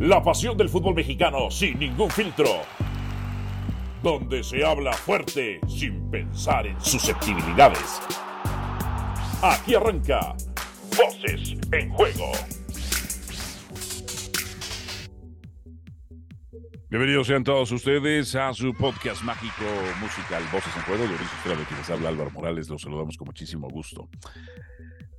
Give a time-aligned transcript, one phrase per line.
[0.00, 2.60] La pasión del fútbol mexicano sin ningún filtro.
[4.02, 8.02] Donde se habla fuerte sin pensar en susceptibilidades.
[9.42, 10.36] Aquí arranca
[10.90, 12.30] Voces en Juego.
[16.90, 19.64] Bienvenidos sean todos ustedes a su podcast mágico
[19.98, 21.04] musical Voces en Juego.
[21.04, 22.68] Yo soy de quienes habla Álvaro Morales.
[22.68, 24.10] Los saludamos con muchísimo gusto.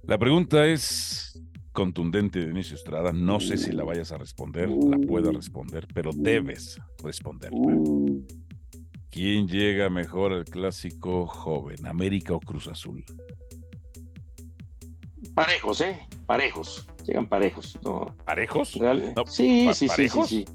[0.04, 1.42] La pregunta es
[1.78, 3.14] contundente de Inicio Estrada.
[3.14, 7.78] No sé si la vayas a responder, la puedo responder, pero debes responderla.
[9.12, 13.06] ¿Quién llega mejor al clásico joven, América o Cruz Azul?
[15.36, 16.00] Parejos, ¿eh?
[16.26, 16.88] Parejos.
[17.06, 17.78] Llegan parejos.
[17.84, 18.16] No.
[18.26, 18.70] ¿Parejos?
[19.28, 20.46] sí, sí, sí, sí,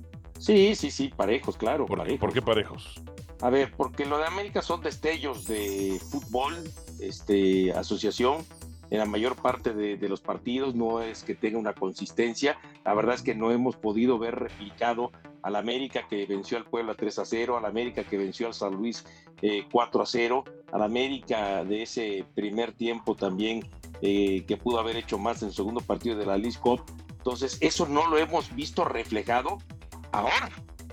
[0.41, 0.75] sí.
[0.75, 1.87] Sí, sí, parejos, claro.
[1.87, 2.19] ¿Por, parejos.
[2.19, 3.01] ¿Por qué parejos?
[3.43, 6.57] A ver, porque lo de América son destellos de fútbol,
[6.99, 8.39] este, asociación,
[8.93, 12.59] en la mayor parte de, los partidos, no es que tenga una consistencia.
[12.85, 16.95] La verdad es que no hemos podido ver replicado al América que venció al Puebla
[16.95, 19.07] 3 a 0, al América que venció al San Luis
[19.73, 23.67] 4 eh, a 0, al América de ese primer tiempo también
[24.03, 26.61] eh, que pudo haber hecho más en el segundo partido de la Liz
[27.17, 29.57] Entonces, eso no lo hemos visto reflejado
[30.13, 30.51] ahora,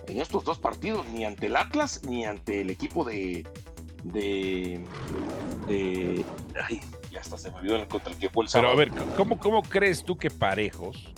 [0.07, 3.45] en estos dos partidos, ni ante el Atlas ni ante el equipo de.
[4.05, 4.85] de.
[5.67, 6.23] de
[7.19, 8.73] hasta se me olvidó contra el que fue el sábado.
[8.75, 11.13] Pero a ver, ¿cómo, cómo crees tú que parejos,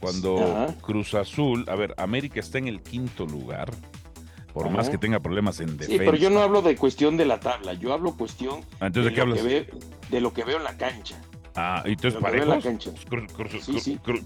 [0.00, 3.70] cuando Cruz Azul, a ver, América está en el quinto lugar,
[4.52, 5.92] por más que tenga problemas en defensa.
[5.92, 9.14] Sí, pero yo no hablo de cuestión de la tabla, yo hablo cuestión ah, ¿Entonces
[9.14, 9.70] de, lo Que
[10.10, 11.20] de lo que veo en la cancha.
[11.54, 12.64] Ah, y entonces parejos.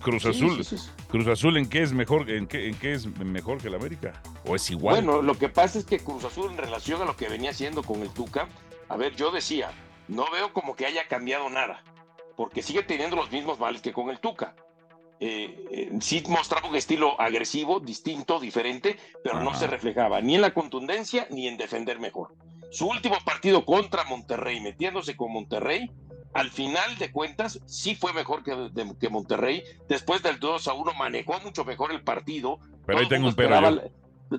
[0.00, 0.64] Cruz, Azul.
[1.08, 4.12] Cruz Azul, ¿en qué es mejor, en qué, en qué es mejor que el América?
[4.46, 4.96] ¿O es igual?
[4.96, 7.82] Bueno, lo que pasa es que Cruz Azul en relación a lo que venía haciendo
[7.82, 8.48] con el Tuca,
[8.88, 9.70] a ver, yo decía,
[10.08, 11.82] no veo como que haya cambiado nada,
[12.36, 14.54] porque sigue teniendo los mismos males que con el Tuca.
[15.20, 20.42] Eh, eh, sí mostraba un estilo agresivo, distinto, diferente, pero no se reflejaba ni en
[20.42, 22.34] la contundencia ni en defender mejor.
[22.70, 25.90] Su último partido contra Monterrey, metiéndose con Monterrey,
[26.34, 29.62] al final de cuentas sí fue mejor que, que Monterrey.
[29.88, 32.58] Después del 2 a 1 manejó mucho mejor el partido.
[32.84, 33.80] Pero ahí tengo un pero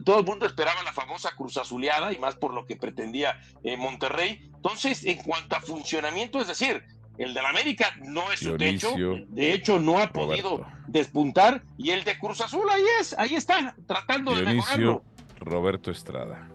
[0.03, 3.77] todo el mundo esperaba la famosa cruz azuleada y más por lo que pretendía eh,
[3.77, 4.49] Monterrey.
[4.55, 6.83] Entonces, en cuanto a funcionamiento, es decir,
[7.17, 8.93] el de la América no es su techo,
[9.27, 13.75] de hecho no ha podido despuntar y el de Cruz Azul ahí es, ahí está,
[13.87, 15.03] tratando de mejorarlo.
[15.39, 16.49] Roberto Estrada.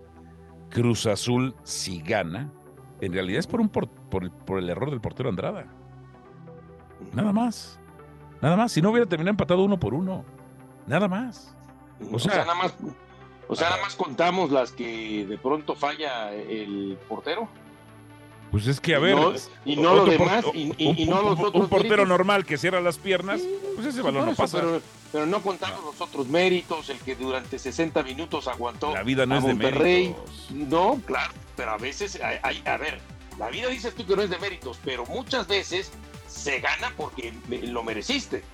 [0.70, 2.52] Cruz Azul si gana,
[3.00, 5.66] en realidad es por un por, por, el error del portero Andrada.
[7.12, 7.80] Nada más.
[8.42, 8.72] Nada más.
[8.72, 10.24] Si no hubiera terminado empatado uno por uno.
[10.86, 11.56] Nada más.
[12.12, 12.74] O sea nada más
[13.50, 17.48] o sea, nada más contamos las que de pronto falla el portero.
[18.52, 19.18] Pues es que, a ver.
[19.64, 21.64] y no lo demás, y, no los otros.
[21.64, 23.40] Un portero normal que cierra las piernas,
[23.74, 24.62] pues ese balón no pasa.
[25.10, 28.94] Pero, no contamos los otros méritos, el que durante 60 minutos aguantó.
[28.94, 30.48] La vida no es de méritos.
[30.50, 33.00] No, claro, pero a veces, hay, a ver,
[33.36, 35.90] la vida dices tú que no es de méritos, pero muchas veces
[36.28, 38.44] se gana porque lo mereciste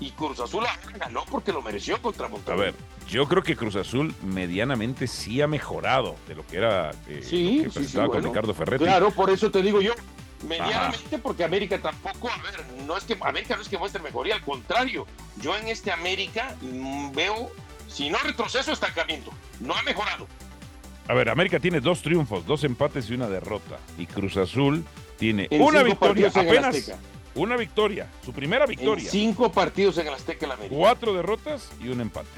[0.00, 0.64] y Cruz Azul
[0.98, 2.58] ganó porque lo mereció contra Monterrey.
[2.58, 2.74] A ver,
[3.10, 7.64] yo creo que Cruz Azul medianamente sí ha mejorado de lo que era eh, sí,
[7.64, 8.84] lo que sí, con Ricardo Ferretti.
[8.84, 9.92] Claro, por eso te digo yo,
[10.46, 14.36] medianamente porque América tampoco, a ver, no es que América no es que muestre mejoría,
[14.36, 15.06] al contrario,
[15.40, 17.50] yo en este América mm, veo,
[17.88, 20.28] si no retroceso, estancamiento, no ha mejorado.
[21.08, 23.80] A ver, América tiene dos triunfos, dos empates y una derrota.
[23.98, 24.84] Y Cruz Azul
[25.18, 26.92] tiene una victoria apenas.
[27.34, 29.08] Una victoria, su primera victoria.
[29.08, 30.76] cinco partidos en el Azteca la América.
[30.76, 32.28] Cuatro derrotas y un empate.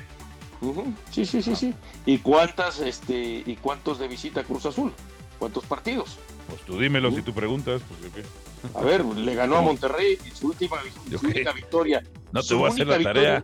[1.11, 1.75] Sí, sí, sí, sí.
[2.07, 4.93] ¿Y cuántas, este, y cuántos de visita Cruz Azul?
[5.39, 6.19] ¿Cuántos partidos?
[6.49, 7.83] Pues tú dímelo si tú preguntas.
[7.89, 10.77] Pues, A ver, le ganó a Monterrey su última
[11.55, 12.03] victoria.
[12.31, 13.43] No te voy a hacer la tarea.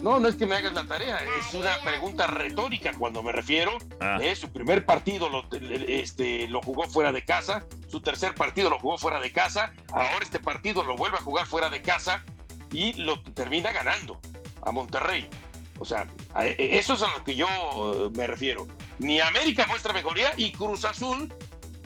[0.00, 3.72] No, no es que me hagas la tarea, es una pregunta retórica cuando me refiero.
[4.00, 4.18] Ah.
[4.20, 5.44] Eh, su primer partido lo,
[5.88, 10.18] este, lo jugó fuera de casa, su tercer partido lo jugó fuera de casa, ahora
[10.20, 12.24] este partido lo vuelve a jugar fuera de casa
[12.70, 14.20] y lo termina ganando
[14.62, 15.28] a Monterrey.
[15.78, 16.06] O sea,
[16.40, 18.66] e, eso es a lo que yo eh, me refiero.
[18.98, 21.32] Ni América muestra mejoría y Cruz Azul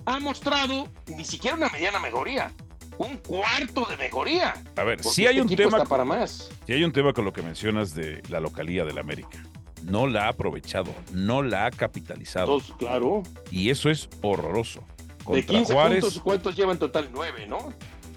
[0.07, 2.53] ha mostrado ni siquiera una mediana mejoría
[3.01, 4.55] un cuarto de mejoría.
[4.77, 6.51] A ver, si hay este un tema para más.
[6.67, 9.43] Si hay un tema con lo que mencionas de la localía del América.
[9.83, 12.61] No la ha aprovechado, no la ha capitalizado.
[12.79, 13.23] claro.
[13.51, 14.85] Y eso es horroroso.
[15.29, 17.09] de 15 puntos, ¿cuántos lleva en total?
[17.11, 17.73] 9, ¿no?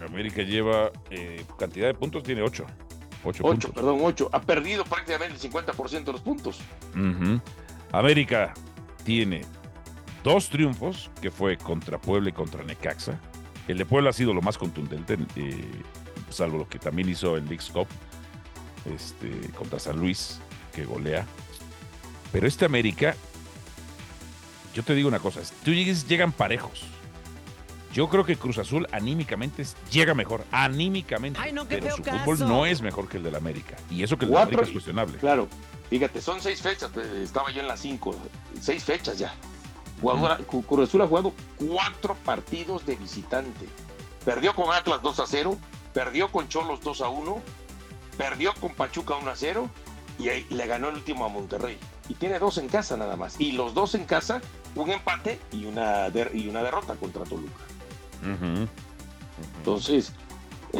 [0.05, 2.65] América lleva eh, cantidad de puntos, tiene 8.
[3.23, 3.71] 8, puntos.
[3.71, 4.29] perdón, 8.
[4.31, 6.59] Ha perdido prácticamente el 50% de los puntos.
[7.91, 8.53] América
[9.03, 9.43] tiene
[10.23, 13.19] dos triunfos, que fue contra Puebla y contra Necaxa.
[13.67, 15.65] El de Puebla ha sido lo más contundente, eh,
[16.29, 17.87] salvo lo que también hizo el League Cup.
[18.93, 20.41] este, contra San Luis,
[20.75, 21.25] que golea.
[22.33, 23.15] Pero este América,
[24.73, 26.83] yo te digo una cosa, tú llegues, llegan parejos.
[27.93, 31.39] Yo creo que Cruz Azul anímicamente llega mejor, anímicamente.
[31.69, 33.75] pero su fútbol no es mejor que el del América.
[33.91, 35.17] Y eso que el del América es cuestionable.
[35.19, 35.47] Claro,
[35.89, 38.15] fíjate, son seis fechas, pues, estaba yo en las cinco,
[38.59, 39.33] seis fechas ya.
[40.67, 43.67] Cruz Azul ha jugado cuatro partidos de visitante.
[44.25, 45.57] Perdió con Atlas 2 a 0,
[45.93, 47.41] perdió con Cholos 2 a 1,
[48.17, 49.69] perdió con Pachuca 1 a 0
[50.17, 51.77] y ahí le ganó el último a Monterrey.
[52.09, 53.39] Y tiene dos en casa nada más.
[53.39, 54.41] Y los dos en casa,
[54.75, 57.63] un empate y una, y una derrota contra Toluca.
[59.57, 60.13] Entonces,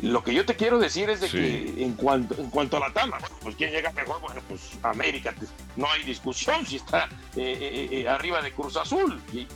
[0.01, 2.91] lo que yo te quiero decir es de que en cuanto, en cuanto a la
[2.91, 5.35] tabla, pues quién llega mejor, bueno, pues América,
[5.75, 9.21] no hay discusión si está eh, eh, eh, arriba de Cruz Azul.
[9.31, 9.47] Y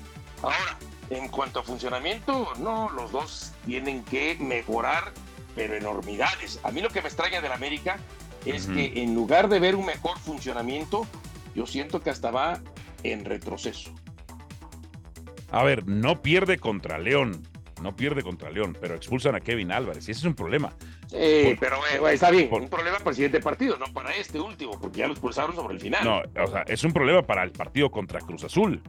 [0.43, 0.77] ahora,
[1.09, 5.11] en cuanto a funcionamiento, no, los dos tienen que mejorar,
[5.55, 6.59] pero enormidades.
[6.63, 7.97] A mí lo que me extraña del América
[8.45, 11.07] es que en lugar de ver un mejor funcionamiento,
[11.55, 12.61] yo siento que hasta va
[13.01, 13.91] en retroceso.
[15.51, 17.47] A ver, no pierde contra León,
[17.81, 20.73] no pierde contra León, pero expulsan a Kevin Álvarez y ese es un problema.
[21.07, 24.79] Sí, pero eh, está bien, un problema para el siguiente partido, no para este último,
[24.79, 26.03] porque ya lo expulsaron sobre el final.
[26.03, 28.81] No, o sea, es un problema para el partido contra Cruz Azul,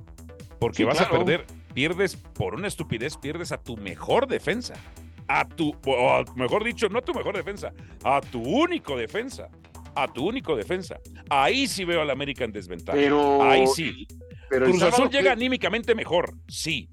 [0.58, 4.74] porque vas a perder, pierdes por una estupidez, pierdes a tu mejor defensa,
[5.28, 7.72] a tu, o mejor dicho, no a tu mejor defensa,
[8.04, 9.48] a tu único defensa,
[9.94, 10.98] a tu único defensa.
[11.30, 12.96] Ahí sí veo al América en desventaja.
[12.96, 14.06] Pero, Ahí sí.
[14.48, 16.88] Pero Cruz Azul llega anímicamente mejor, sí,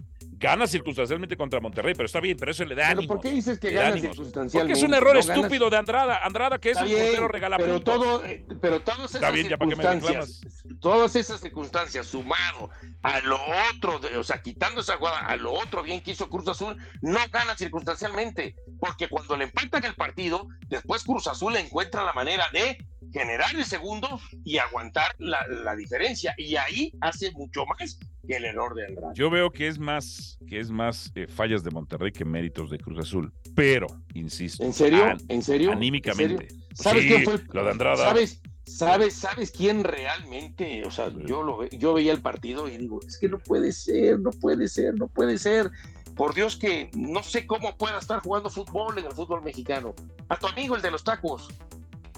[0.45, 3.07] Gana circunstancialmente contra Monterrey, pero está bien, pero eso le da ánimo.
[3.07, 4.59] ¿Por qué dices que gana circunstancialmente?
[4.59, 6.23] Porque es un error estúpido de Andrada.
[6.23, 10.41] Andrada, que es un portero regala pero todo, eh, pero todas esas circunstancias,
[10.79, 12.69] todas esas circunstancias sumado
[13.01, 13.39] a lo
[13.73, 17.19] otro, o sea, quitando esa jugada, a lo otro bien que hizo Cruz Azul, no
[17.31, 22.77] gana circunstancialmente, porque cuando le empatan el partido, después Cruz Azul encuentra la manera de
[23.15, 26.33] generar el segundo y aguantar la, diferencia.
[26.37, 29.13] Y ahí hace mucho más que el error de Andrade.
[29.15, 32.77] Yo veo que es más, que es más eh, fallas de Monterrey que méritos de
[32.77, 33.31] Cruz Azul.
[33.55, 34.63] Pero, insisto.
[34.63, 35.05] ¿En serio?
[35.27, 35.71] ¿En serio?
[35.71, 36.47] Anímicamente.
[36.73, 37.39] ¿Sabes quién fue?
[37.53, 37.97] Lo de Andrada.
[37.97, 38.41] ¿Sabes?
[38.65, 40.83] ¿Sabes, ¿Sabes quién realmente?
[40.85, 44.19] O sea, yo, lo, yo veía el partido y digo, es que no puede ser,
[44.19, 45.71] no puede ser, no puede ser.
[46.15, 49.93] Por Dios que no sé cómo pueda estar jugando fútbol en el fútbol mexicano.
[50.29, 51.49] A tu amigo, el de los tacos.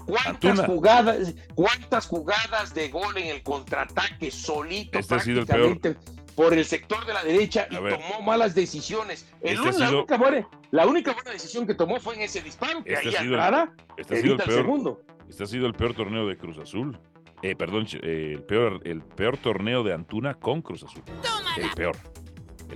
[0.08, 5.96] ¿Cuántas jugadas, ¿Cuántas jugadas de gol en el contraataque solito este prácticamente
[6.34, 9.30] por el sector de la derecha y tomó malas decisiones?
[9.42, 12.82] El este la, única buena, la, única buena, decisión que tomó fue en ese disparo,
[12.82, 15.02] que este ahí entrada este ha sido el, peor, segundo.
[15.28, 16.98] Este ha sido el peor torneo de Cruz Azul.
[17.42, 21.02] Eh, perdón, eh, el, peor, el peor torneo de Antuna con Cruz Azul.
[21.58, 21.96] El peor.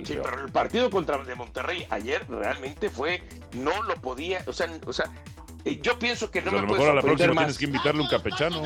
[0.04, 3.22] sí, pero el partido contra de Monterrey ayer realmente fue,
[3.54, 5.10] no lo podía, o sea, o sea
[5.64, 8.02] yo pienso que no pues me a lo mejor a la próxima tienes que invitarle
[8.02, 8.62] un campechano.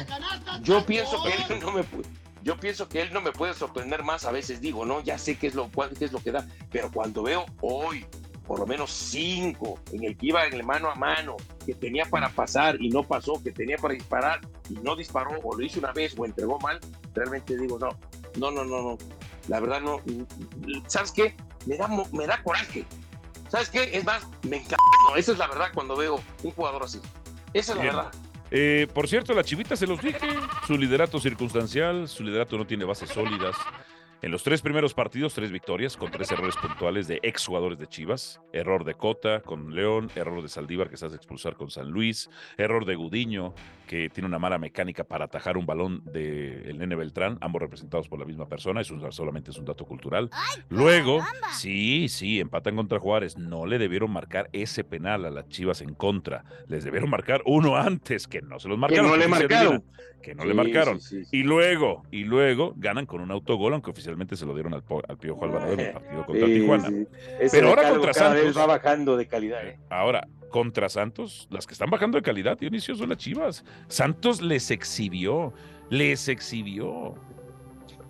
[0.63, 1.85] Yo pienso que él no me
[2.43, 4.25] yo pienso que él no me puede sorprender más.
[4.25, 6.91] A veces digo, no, ya sé qué es lo, qué es lo que da, pero
[6.93, 8.07] cuando veo hoy
[8.47, 12.05] por lo menos cinco en el que iba en el mano a mano, que tenía
[12.05, 14.41] para pasar y no pasó, que tenía para disparar
[14.71, 16.79] y no disparó, o lo hizo una vez o entregó mal,
[17.13, 17.89] realmente digo, no,
[18.39, 18.99] no, no, no, no.
[19.49, 20.01] La verdad no.
[20.87, 21.37] ¿Sabes qué?
[21.67, 22.85] Me da, me da coraje
[23.49, 23.91] ¿Sabes qué?
[23.93, 24.77] Es más, me encanta.
[25.17, 27.01] Esa es la verdad cuando veo un jugador así.
[27.53, 28.13] Esa es la verdad.
[28.51, 30.29] Eh, por cierto, la chivita se los dije.
[30.67, 33.57] Su liderato circunstancial, su liderato no tiene bases sólidas.
[34.27, 38.41] En los tres primeros partidos, tres victorias con tres errores puntuales de exjugadores de Chivas.
[38.53, 42.29] Error de Cota con León, error de Saldívar que se hace expulsar con San Luis,
[42.59, 43.55] error de Gudiño
[43.87, 48.09] que tiene una mala mecánica para atajar un balón del el Nene Beltrán, ambos representados
[48.09, 50.31] por la misma persona, eso solamente es un dato cultural.
[50.69, 55.81] Luego, sí, sí, empatan contra Juárez, no le debieron marcar ese penal a las Chivas
[55.81, 59.07] en contra, les debieron marcar uno antes, que no se los marcaron.
[59.07, 59.85] Que no le marcaron.
[60.23, 60.99] Que no le marcaron.
[61.31, 65.19] y luego, y luego ganan con un autogol, aunque oficialmente se lo dieron al, al
[65.19, 66.91] Piojo Alvarado en el partido contra Tijuana.
[67.51, 68.57] Pero ahora contra Santos.
[68.57, 69.67] va bajando de calidad.
[69.67, 69.79] ¿eh?
[69.91, 73.65] Ahora, contra Santos, las que están bajando de calidad, Dionisio, son las Chivas.
[73.89, 75.53] Santos les exhibió,
[75.91, 77.15] les exhibió.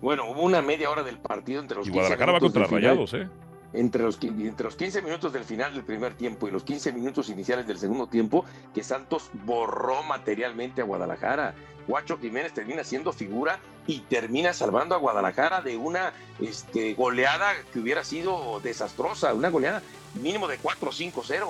[0.01, 3.27] Bueno, hubo una media hora del partido entre los y Guadalajara va contra Rayados, ¿eh?
[3.73, 7.29] Entre los, entre los 15 minutos del final del primer tiempo y los 15 minutos
[7.29, 11.53] iniciales del segundo tiempo, que Santos borró materialmente a Guadalajara.
[11.87, 17.79] Guacho Jiménez termina siendo figura y termina salvando a Guadalajara de una este, goleada que
[17.79, 19.81] hubiera sido desastrosa, una goleada
[20.21, 21.45] mínimo de 4-5-0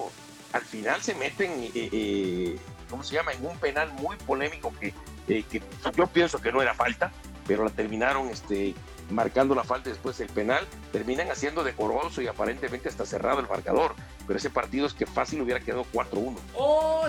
[0.54, 2.60] al final se meten, eh, eh,
[2.90, 4.94] ¿cómo se llama?, en un penal muy polémico que,
[5.28, 5.62] eh, que,
[5.96, 7.12] yo pienso que no era falta,
[7.48, 8.76] pero la terminaron este,
[9.10, 13.96] marcando la falta después del penal, terminan haciendo decoroso y aparentemente está cerrado el marcador,
[14.26, 16.36] pero ese partido es que fácil hubiera quedado 4-1.
[16.56, 17.08] ¡Oh,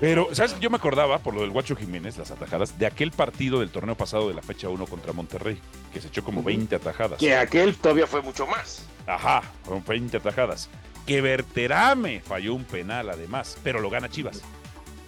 [0.00, 0.58] Pero, ¿sabes?
[0.60, 3.94] Yo me acordaba, por lo del Guacho Jiménez, las atajadas, de aquel partido del torneo
[3.94, 5.60] pasado de la fecha 1 contra Monterrey,
[5.92, 7.18] que se echó como 20 atajadas.
[7.18, 8.86] Que aquel todavía fue mucho más.
[9.06, 10.70] Ajá, fueron 20 atajadas.
[11.06, 14.42] Que Berterame falló un penal además, pero lo gana Chivas.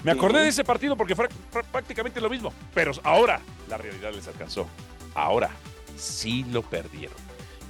[0.05, 1.27] Me acordé de ese partido porque fue
[1.73, 2.53] prácticamente lo mismo.
[2.75, 4.67] Pero ahora la realidad les alcanzó.
[5.15, 5.51] Ahora
[5.97, 7.17] sí lo perdieron.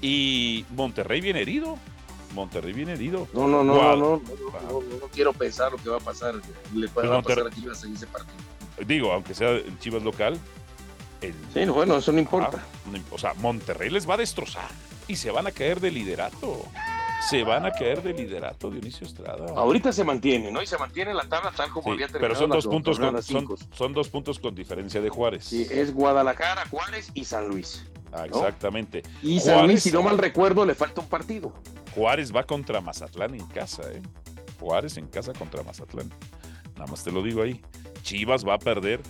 [0.01, 1.79] Y Monterrey viene herido.
[2.35, 3.29] Monterrey viene herido.
[3.33, 6.35] No, no, no, no, no, no, no, quiero pensar lo que va a pasar.
[6.75, 8.37] Le puede a pasar a Chivas en ese partido.
[8.87, 10.39] Digo, aunque sea el Chivas local.
[11.55, 12.65] sí, bueno, eso no importa.
[13.11, 14.69] o sea, Monterrey les va a destrozar
[15.09, 16.65] y se van a caer de liderato
[17.21, 19.47] se van a caer de liderato Dionisio Estrada.
[19.57, 20.63] Ahorita se mantiene, ¿no?
[20.63, 22.29] Y se mantiene la tabla tal como había terminado.
[22.29, 25.45] Pero son dos, puntos con, son, dos puntos con diferencia de Juárez.
[25.45, 27.87] Sí, es Guadalajara, Juárez y San Luis.
[28.13, 29.03] Ah, exactamente.
[29.23, 31.53] Y San Luis, si no mal recuerdo, le falta un partido.
[31.95, 34.03] Juárez va contra Mazatlán en casa, ¿eh?
[34.61, 36.11] Juárez en casa contra Mazatlán.
[36.75, 37.61] Nada más te lo digo ahí.
[38.03, 39.01] Chivas va a perder.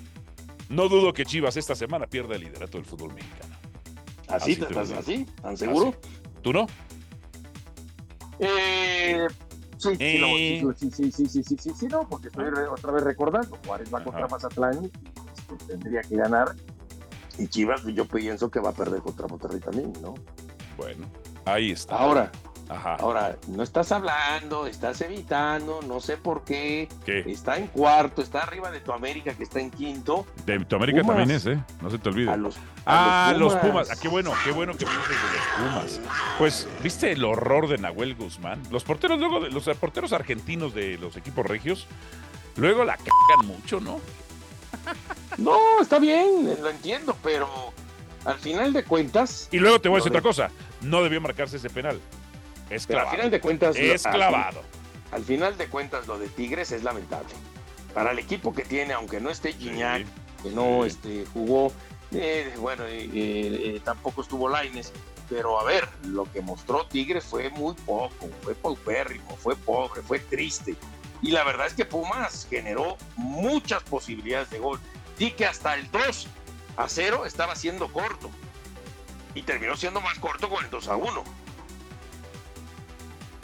[0.69, 3.57] No dudo que Chivas esta semana pierda el liderato del fútbol mexicano.
[4.29, 4.59] ¿Así?
[4.77, 4.95] ¿Así?
[4.95, 5.27] ¿Así?
[5.41, 5.95] ¿Tan seguro?
[6.43, 6.67] ¿Tú no?
[8.39, 9.29] Eh,
[9.79, 10.63] sí, eh.
[10.77, 14.03] sí, sí, sí, sí, sí, sí, sí, no, porque estoy otra vez recordando, Juárez va
[14.03, 14.91] contra Mazatlán,
[15.49, 16.55] pues, tendría que ganar,
[17.39, 20.15] y Chivas yo pienso que va a perder contra Monterrey también, ¿no?
[20.77, 21.07] Bueno,
[21.45, 21.97] ahí está.
[21.97, 22.33] Ahora,
[22.69, 26.89] Ahora, no estás hablando, estás evitando, no sé por qué.
[27.07, 30.27] Está en cuarto, está arriba de tu América, que está en quinto.
[30.45, 31.59] De tu América también es, ¿eh?
[31.81, 32.31] No se te olvide.
[32.31, 33.91] A los, ah, los Pumas.
[33.91, 36.01] Ah, qué bueno, qué bueno que pienses de los Pumas.
[36.39, 38.61] Pues, ¿viste el horror de Nahuel Guzmán?
[38.71, 41.87] Los porteros, luego, de, los porteros argentinos de los equipos regios,
[42.57, 44.01] luego la cagan mucho, ¿no?
[45.39, 47.73] No, está bien, lo entiendo, pero
[48.25, 49.49] al final de cuentas.
[49.53, 50.51] Y luego te voy a decir otra cosa.
[50.81, 52.01] No debió marcarse ese penal.
[52.71, 53.11] Es clavado.
[53.11, 53.77] al final de cuentas.
[53.77, 54.63] Es clavado.
[55.13, 57.33] Al, final de cuentas, lo de Tigres es lamentable.
[57.95, 60.05] Para el equipo que tiene, aunque no esté Gignac,
[60.43, 61.73] que no este, jugó,
[62.13, 64.93] eh, bueno, eh, eh, tampoco estuvo Laines,
[65.29, 70.19] pero a ver, lo que mostró Tigres fue muy poco, fue paupérrimo, fue pobre, fue
[70.19, 70.77] triste.
[71.23, 74.79] Y la verdad es que Pumas generó muchas posibilidades de gol.
[75.19, 76.27] Y que hasta el 2
[76.77, 78.31] a 0 estaba siendo corto.
[79.35, 81.25] Y terminó siendo más corto con el 2 a 1.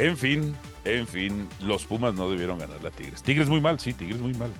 [0.03, 3.23] En fin, en fin, los Pumas no debieron ganar la Tigres.
[3.23, 4.51] Tigres muy mal, sí, Tigres muy mal.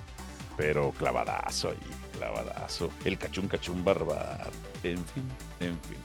[0.55, 1.77] Pero clavadazo ahí,
[2.17, 2.89] clavadazo.
[3.03, 4.49] El cachún cachún barbar.
[4.83, 5.23] En fin,
[5.59, 5.97] en fin.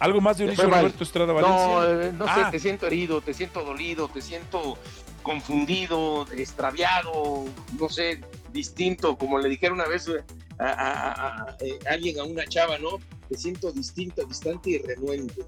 [0.00, 1.66] ¿Algo más de Dionisio Roberto Estrada Valencia?
[1.66, 2.48] No, eh, no sé, ah.
[2.50, 4.76] te siento herido, te siento dolido, te siento
[5.22, 7.44] confundido, extraviado,
[7.78, 8.20] no sé,
[8.52, 10.10] distinto, como le dijeron una vez
[10.58, 12.98] a, eh, alguien, a una chava, ¿no?
[13.28, 15.46] Te siento distinto, distante y renuente.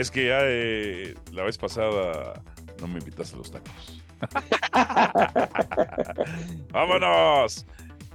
[0.00, 2.42] Es que ya eh, la vez pasada
[2.80, 4.02] no me invitaste a los tacos.
[6.72, 7.66] ¡Vámonos!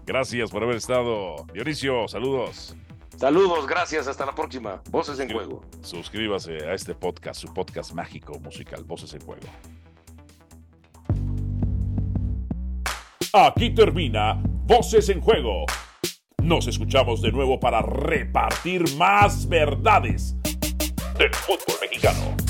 [0.03, 1.45] Gracias por haber estado.
[1.53, 2.75] Dionisio, saludos.
[3.17, 4.81] Saludos, gracias, hasta la próxima.
[4.89, 5.61] Voces en Juego.
[5.83, 9.45] Suscríbase a este podcast, su podcast mágico musical, Voces en Juego.
[13.31, 15.67] Aquí termina Voces en Juego.
[16.41, 20.35] Nos escuchamos de nuevo para repartir más verdades
[21.17, 22.44] del fútbol mexicano.